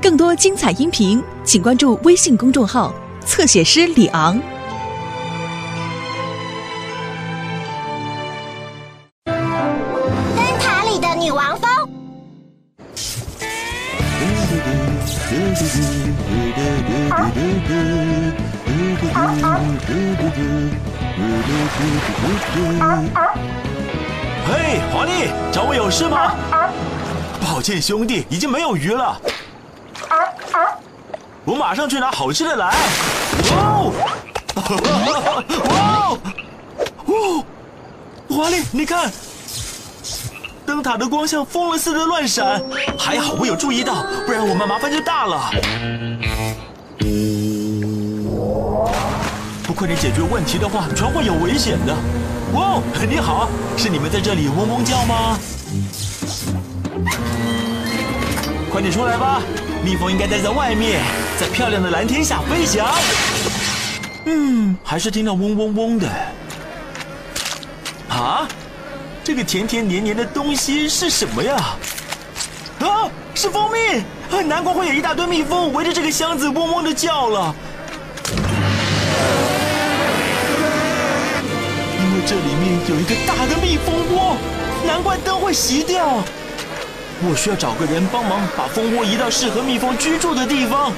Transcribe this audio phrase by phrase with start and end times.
[0.00, 2.92] 更多精彩音频，请关注微信公众号
[3.24, 4.36] “侧写师李昂”。
[9.24, 9.34] 灯
[10.60, 11.70] 塔里的女王蜂，
[24.44, 26.34] 嘿，华丽，找我有事吗？
[27.42, 29.04] 抱歉，兄弟，已经没有鱼了。
[30.08, 30.16] 啊
[30.52, 30.58] 啊
[31.44, 32.66] 我马上去拿好吃的来。
[32.66, 33.92] 哇哦！
[34.54, 34.62] 哇
[36.06, 36.18] 哦！
[37.06, 37.44] 哇哦！
[38.28, 39.10] 华丽，你看，
[40.64, 42.62] 灯塔的光像疯了似的乱闪，
[42.96, 45.50] 还好我有注意到，不然我们麻烦就大了。
[49.64, 51.92] 不快点解决问题的话，船会有危险的。
[52.54, 55.36] 哇哦， 你好，是你们在这里嗡嗡叫吗？
[58.72, 59.42] 快点出来吧，
[59.84, 61.02] 蜜蜂应该待在外面，
[61.38, 62.88] 在漂亮的蓝天下飞翔。
[64.24, 66.08] 嗯，还是听到嗡嗡嗡的。
[68.08, 68.48] 啊，
[69.22, 71.54] 这个甜甜黏黏的东西是什么呀？
[72.80, 73.98] 啊，是蜂蜜！
[74.34, 77.54] 啊，难怪会有一大堆蜜蜂围着这个箱子嗡嗡的叫了。
[82.00, 84.34] 因为这里面有一个大的蜜蜂窝，
[84.86, 86.24] 难怪灯会熄掉。
[87.20, 90.92] 我需要找个人帮忙把蜂窝移到适合蜜蜂居住的地方。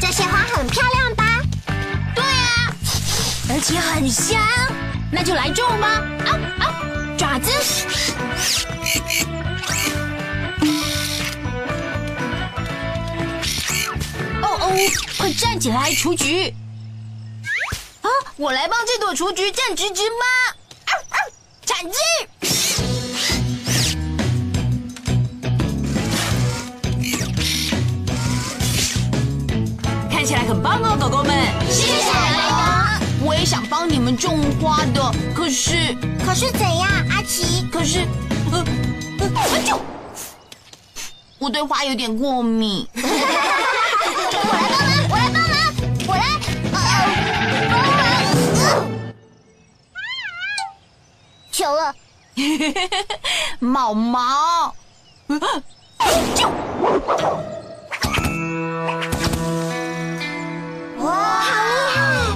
[0.00, 1.24] 这些花很漂亮吧？
[2.14, 2.74] 对啊，
[3.50, 4.40] 而且很香，
[5.12, 5.88] 那就来种吧！
[6.26, 6.64] 啊啊，
[7.18, 7.50] 爪子！
[14.42, 14.72] 哦哦，
[15.18, 16.54] 快站起来雏菊！
[18.00, 20.54] 啊，我来帮这朵雏菊站直直吗？
[21.70, 21.98] 啊啊，铲子！
[30.10, 31.32] 看起来很棒哦，狗狗们！
[31.70, 32.10] 谢谢。
[33.22, 35.94] 我也想帮你们种花的，可是，
[36.26, 37.66] 可是怎样，阿奇？
[37.70, 38.00] 可是，
[38.50, 38.64] 呃，
[39.20, 39.80] 呃，啊就，
[41.38, 42.88] 我对花有点过敏。
[42.94, 44.99] 我来帮忙，
[51.60, 51.94] 求了，
[53.60, 54.74] 毛毛，
[56.34, 56.48] 就，
[61.04, 62.32] 哇，好厉害！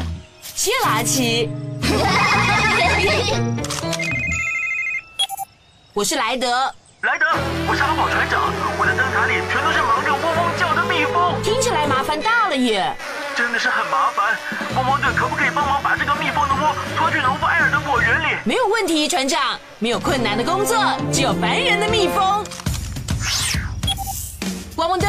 [0.55, 1.49] 谢了阿奇，
[5.95, 6.71] 我是莱德。
[7.01, 7.25] 莱德，
[7.67, 12.95] 我是阿宝船长，我的灯塔里全都是忙着嗡嗡叫的蜜蜂，听起来麻烦大了耶！
[13.35, 14.37] 真的是很麻烦。
[14.77, 17.54] 汪汪队可不可以帮忙把这个蜜蜂的窝拖去农夫埃尔的果园里？
[18.47, 19.59] 没有问题，船长。
[19.78, 20.77] 没有困难的工作，
[21.10, 22.44] 只有烦人的蜜蜂。
[24.77, 25.09] 汪汪队，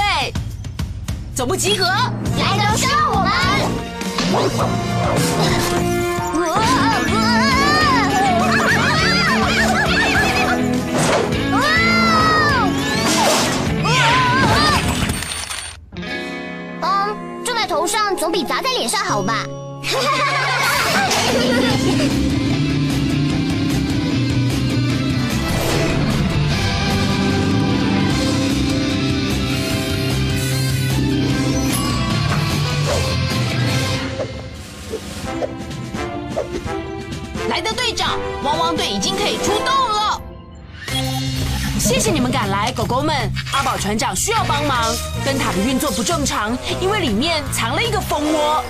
[1.35, 3.31] 总部集合，来德上我们。
[16.81, 19.45] 嗯，种在头上总比砸在脸上好吧？
[37.55, 40.21] 来的队长，汪汪队已经可以出动了。
[41.79, 43.15] 谢谢你们赶来，狗狗们。
[43.53, 44.93] 阿宝船长需要帮忙，
[45.23, 48.61] 灯塔的运作不正常，因为里面藏了一个蜂窝。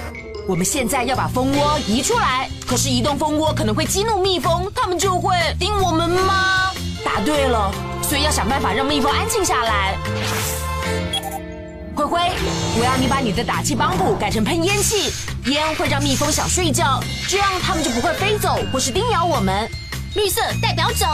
[0.48, 6.72] 我们现在要把蜂窝移出来，可是移动蜂窝可能会激怒蜜蜂，它们就会叮我们吗？
[7.04, 7.72] 答对了，
[8.04, 9.98] 所以要想办法让蜜蜂安静下来。
[11.96, 12.20] 灰灰，
[12.78, 15.14] 我要你把你的打气帮布改成喷烟器，
[15.46, 19.70] 烟会让蜜蜂想睡觉，这样它们就不会飞走或是叮咬我们。
[20.16, 21.06] 绿色代表走，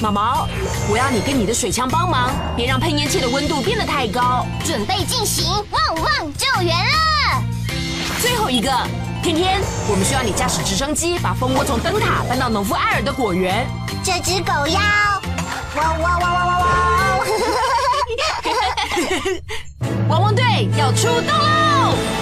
[0.00, 0.48] 毛毛，
[0.88, 4.46] 我要你跟你的水枪帮忙，别让喷烟器的温度变得太高。
[4.64, 7.42] 准备进行旺旺救援了。
[8.20, 8.70] 最后一个，
[9.20, 13.66] 天天，我们需要你驾驶直升机把蜂窝从灯塔搬到农夫艾尔的果园。
[14.04, 14.80] 这只狗要
[15.74, 17.20] 汪汪汪汪汪汪！
[20.08, 20.44] 汪汪队
[20.78, 22.19] 要出动喽！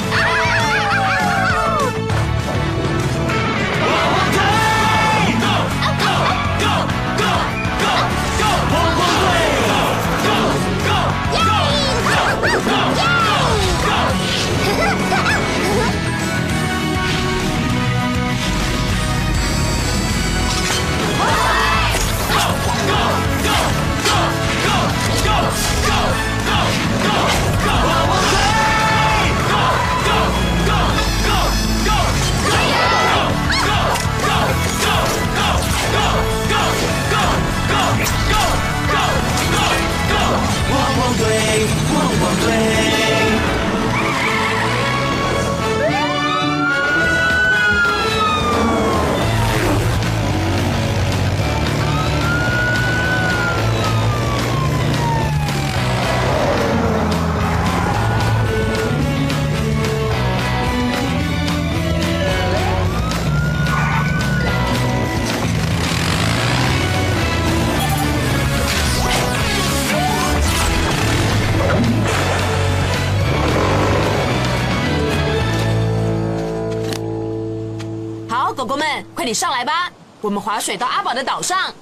[79.25, 81.73] 里上来吧，我们划水到阿宝的岛上。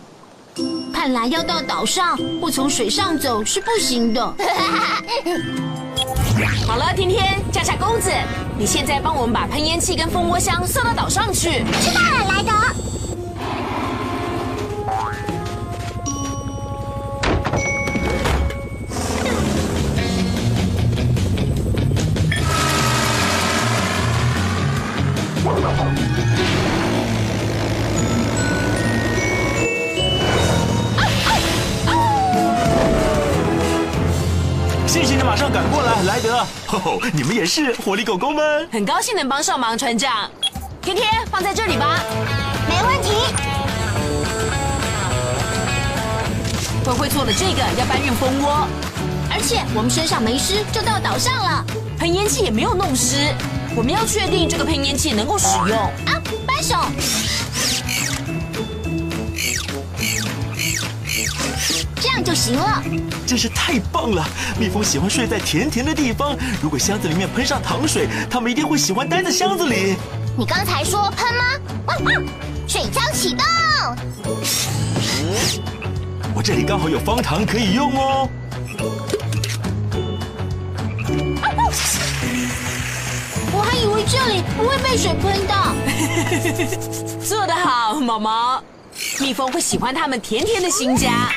[0.93, 4.21] 看来要到岛上不从水上走是不行的。
[6.67, 8.11] 好了，天天架下公子，
[8.59, 11.65] 你现在帮我们把喷烟器跟蜂窝箱送到岛上去。
[11.81, 12.53] 知道了，莱德。
[34.87, 36.47] 谢谢你马上赶过来，莱德。
[36.65, 38.69] 吼吼，你们也是活力狗狗们。
[38.71, 40.31] 很高兴能帮上忙，船长。
[40.81, 41.99] 天天放在这里吧。
[42.69, 43.11] 没问题。
[46.85, 48.69] 灰灰做了这个要搬运蜂窝，
[49.29, 51.65] 而且我们身上没湿就到岛上了。
[51.99, 53.17] 喷烟器也没有弄湿。
[53.75, 55.77] 我们要确定这个喷烟器能够使用。
[55.77, 56.23] 啊，
[62.47, 62.81] 行了。
[63.27, 64.25] 真是太棒了！
[64.57, 66.37] 蜜蜂喜欢睡在甜甜的地方。
[66.63, 69.97] 如果箱子里面喷上糖水，它们一定会喜欢待在箱子里。
[70.39, 71.45] 你刚才说喷吗？
[71.87, 72.25] 汪汪！
[72.69, 73.45] 水枪启动。
[76.35, 78.29] 我这里刚好有方糖可以用哦。
[83.53, 85.75] 我还以为这里不会被水喷到。
[87.27, 88.63] 做得好，毛毛。
[89.21, 91.33] 蜜蜂会喜欢它们甜甜的新家。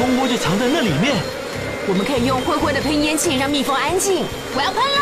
[0.00, 1.14] 蜂窝就藏在那里面。
[1.86, 4.24] 我们可以用灰灰的喷烟器让蜜蜂安静。
[4.56, 5.00] 我要喷喽！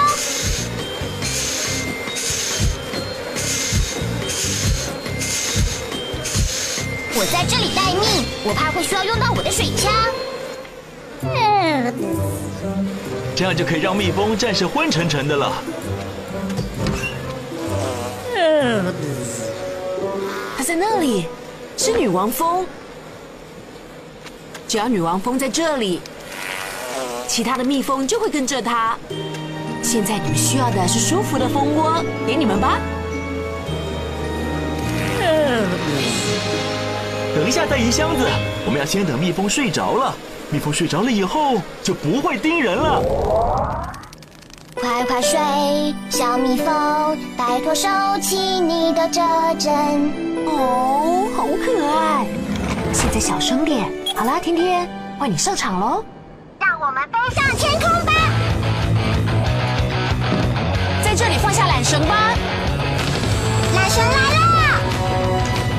[7.15, 9.93] 我在这里待命，我怕会需要用到我的水枪。
[13.37, 15.53] 这样就可以让蜜蜂暂时昏沉沉的了。
[20.57, 21.27] 它在那里，
[21.77, 22.67] 是女王蜂。
[24.69, 25.99] 只要女王蜂在这里，
[27.27, 28.99] 其他的蜜蜂就会跟着它。
[29.83, 32.79] 现在你们需要的是舒服的蜂窝，给你们吧。
[37.35, 38.29] 等一下再移箱子，
[38.67, 40.15] 我们要先等蜜蜂睡着了。
[40.51, 43.03] 蜜蜂睡着了以后就不会叮人了。
[44.75, 45.39] 快快睡，
[46.11, 47.89] 小蜜蜂，拜托收
[48.21, 49.21] 起你的这
[49.59, 50.13] 针。
[50.47, 52.27] 哦，好可爱！
[52.93, 53.91] 现在小声点。
[54.19, 56.05] 好啦，天天，换你上场喽。
[56.59, 58.13] 让我们飞上天空吧！
[61.05, 62.35] 在这里放下缆绳吧。
[63.77, 64.81] 缆绳来了，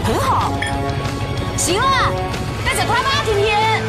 [0.05, 0.53] 很好。
[1.57, 1.83] 行了，
[2.65, 3.83] 带走它吧，天天。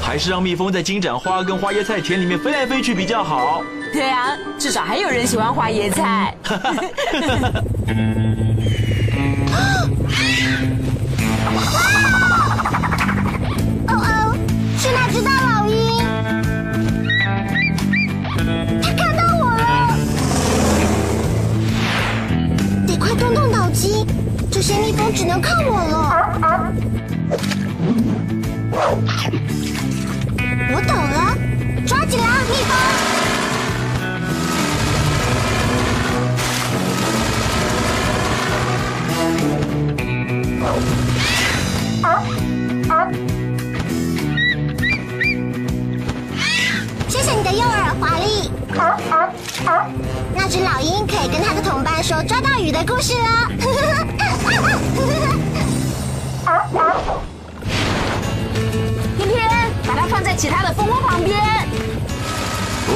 [0.00, 3.64] 还是让蜜蜂在金盏花跟花椰菜田里面飞来飞去比较好。
[3.92, 6.32] 对啊，至少还有人喜欢花椰菜。
[60.38, 61.36] 其他的蜂窝旁边。
[62.86, 62.92] 哦，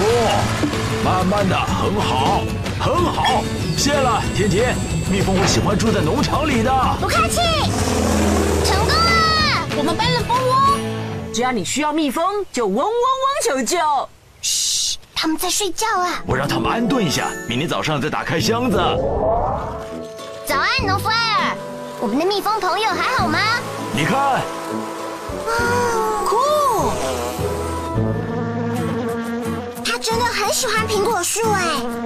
[1.04, 2.42] 慢慢的，很好，
[2.78, 3.42] 很好。
[3.76, 4.76] 谢了，甜甜。
[5.11, 6.72] 蜜蜂会喜欢住在农场里的。
[7.00, 7.40] 不客气，
[8.64, 10.78] 成功了，我们搬了蜂窝。
[11.34, 12.92] 只要你需要蜜蜂，就嗡嗡嗡
[13.44, 13.76] 求救。
[14.40, 16.22] 嘘，他们在睡觉啊。
[16.25, 18.76] 我让他们安顿一下，明天早上再打开箱子。
[20.46, 21.56] 早安，农夫艾尔，
[22.00, 23.40] 我们的蜜蜂朋友还好吗？
[23.92, 25.52] 你看，哇，
[30.52, 31.64] 很喜欢苹果树哎。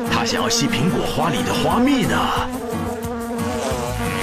[0.09, 2.17] 他想要吸苹果花里的花蜜呢。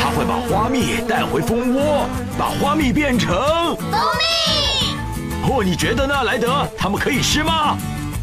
[0.02, 2.08] 他会把花蜜带回蜂窝，
[2.40, 3.36] 把花蜜变成
[3.76, 5.52] 蜂蜜。
[5.52, 6.66] 哦，你觉得呢，莱德？
[6.78, 7.78] 他们可以吃吗？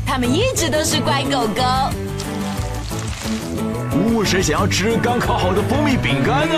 [0.07, 1.62] 他们一直都是乖狗狗。
[3.95, 6.57] 呜，谁想要吃刚烤好的蜂蜜饼干呢？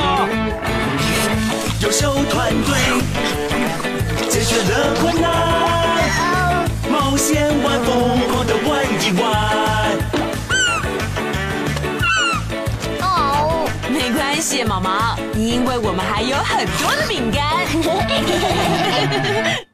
[1.81, 2.79] 优秀团队
[4.31, 6.65] 解决了困难，
[7.11, 7.53] 无限
[15.81, 17.43] 我们还有很多的饼干。